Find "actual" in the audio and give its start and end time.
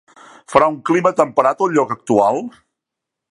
1.97-2.41